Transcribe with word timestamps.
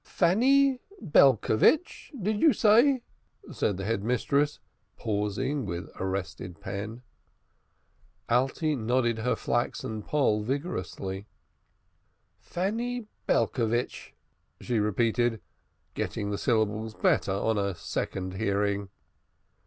"Fanny 0.03 0.79
Belcovitch, 0.99 2.11
did 2.19 2.41
you 2.41 2.53
say?" 2.53 3.03
said 3.51 3.77
the 3.77 3.85
Head 3.85 4.03
Mistress, 4.03 4.57
pausing 4.97 5.63
with 5.63 5.91
arrested 5.99 6.59
pen. 6.59 7.03
Alte 8.27 8.73
nodded 8.75 9.19
her 9.19 9.35
flaxen 9.35 10.01
poll 10.01 10.41
vigorously. 10.41 11.27
"Fanny 12.39 13.09
Belcovitch," 13.27 14.15
she 14.59 14.79
repeated, 14.79 15.39
getting 15.93 16.31
the 16.31 16.39
syllables 16.39 16.95
better 16.95 17.33
on 17.33 17.59
a 17.59 17.75
second 17.75 18.33
hearing. 18.33 18.89